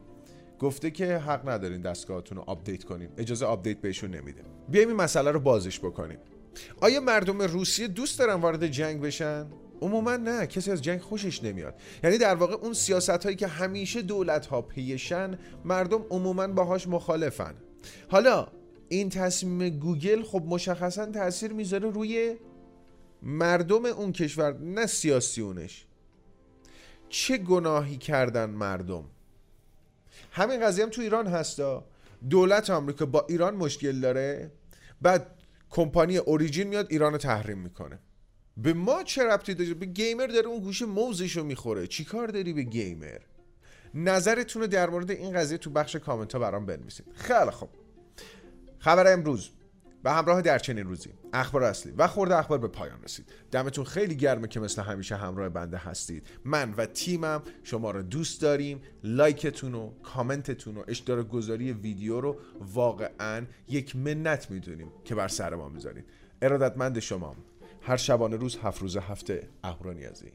گفته 0.58 0.90
که 0.90 1.18
حق 1.18 1.48
ندارین 1.48 1.80
دستگاهاتون 1.80 2.38
رو 2.38 2.44
update 2.46 2.84
کنین. 2.84 3.08
اجازه 3.18 3.46
update 3.46 3.78
بهشون 3.78 4.10
نمیده. 4.10 4.42
بیایم 4.68 4.88
این 4.88 4.96
مسئله 4.96 5.30
رو 5.30 5.40
بازش 5.40 5.78
بکنیم. 5.78 6.18
آیا 6.80 7.00
مردم 7.00 7.42
روسیه 7.42 7.88
دوست 7.88 8.18
دارن 8.18 8.34
وارد 8.34 8.66
جنگ 8.66 9.00
بشن؟ 9.00 9.46
عموما 9.80 10.16
نه 10.16 10.46
کسی 10.46 10.70
از 10.70 10.82
جنگ 10.82 11.00
خوشش 11.00 11.42
نمیاد. 11.42 11.74
یعنی 12.04 12.18
در 12.18 12.34
واقع 12.34 12.54
اون 12.54 12.72
سیاست 12.72 13.10
هایی 13.24 13.36
که 13.36 13.46
همیشه 13.46 14.02
دولت 14.02 14.46
ها 14.46 14.62
پیشن 14.62 15.38
مردم 15.64 16.04
عموما 16.10 16.46
باهاش 16.46 16.88
مخالفن. 16.88 17.54
حالا 18.08 18.48
این 18.88 19.08
تصمیم 19.08 19.68
گوگل 19.78 20.22
خب 20.22 20.42
مشخصا 20.46 21.06
تاثیر 21.06 21.52
می‌ذاره 21.52 21.90
روی 21.90 22.36
مردم 23.22 23.84
اون 23.84 24.12
کشور 24.12 24.58
نه 24.58 24.86
سیاسیونش 24.86 25.86
چه 27.08 27.38
گناهی 27.38 27.96
کردن 27.96 28.50
مردم؟ 28.50 29.04
همین 30.30 30.60
قضیه 30.60 30.84
هم 30.84 30.90
تو 30.90 31.02
ایران 31.02 31.26
هستا. 31.26 31.84
دولت 32.30 32.70
آمریکا 32.70 33.06
با 33.06 33.26
ایران 33.28 33.56
مشکل 33.56 34.00
داره. 34.00 34.52
بعد 35.02 35.26
کمپانی 35.74 36.16
اوریجین 36.16 36.68
میاد 36.68 36.86
ایران 36.90 37.18
تحریم 37.18 37.58
می‌کنه. 37.58 37.98
به 38.56 38.72
ما 38.72 39.02
چه 39.02 39.24
ربطی 39.24 39.54
داره؟ 39.54 39.74
به 39.74 39.86
gamer 39.86 40.26
داره 40.26 40.46
اون 40.46 40.60
گوشه 40.60 40.86
موزش 40.86 41.36
رو 41.36 41.44
می‌خوره. 41.44 41.86
چیکار 41.86 42.28
داری 42.28 42.52
به 42.52 42.62
gamer؟ 42.62 43.18
نظرتون 43.94 44.62
رو 44.62 44.68
در 44.68 44.90
مورد 44.90 45.10
این 45.10 45.32
قضیه 45.32 45.58
تو 45.58 45.70
بخش 45.70 45.96
کامنت 45.96 46.32
ها 46.32 46.38
برام 46.38 46.66
بنویسید. 46.66 47.06
خیلی 47.14 47.50
خوب. 47.50 47.68
خبر 48.78 49.12
امروز. 49.12 49.50
به 50.04 50.12
همراه 50.12 50.42
در 50.42 50.58
چنین 50.58 50.86
روزی. 50.86 51.10
اخبار 51.32 51.62
اصلی 51.62 51.92
و 51.98 52.06
خورده 52.06 52.36
اخبار 52.36 52.58
به 52.58 52.68
پایان 52.68 53.02
رسید. 53.02 53.32
دمتون 53.50 53.84
خیلی 53.84 54.16
گرمه 54.16 54.48
که 54.48 54.60
مثل 54.60 54.82
همیشه 54.82 55.16
همراه 55.16 55.48
بنده 55.48 55.76
هستید. 55.76 56.26
من 56.44 56.74
و 56.76 56.86
تیمم 56.86 57.42
شما 57.62 57.90
رو 57.90 58.02
دوست 58.02 58.42
داریم. 58.42 58.80
لایکتون 59.04 59.74
و 59.74 59.90
کامنتتون 60.02 60.76
و 60.76 60.82
اشتراک 60.88 61.28
گذاری 61.28 61.72
ویدیو 61.72 62.20
رو 62.20 62.36
واقعا 62.60 63.46
یک 63.68 63.96
منت 63.96 64.50
می‌دونیم 64.50 64.92
که 65.04 65.14
بر 65.14 65.28
سر 65.28 65.54
ما 65.54 65.68
می‌ذارید. 65.68 66.04
ارادتمند 66.42 66.98
شما. 66.98 67.36
هر 67.82 67.96
شبانه 67.96 68.36
روز 68.36 68.56
هفت 68.56 68.82
روز 68.82 68.96
هفته 68.96 69.48
اهورانیازی 69.64 70.32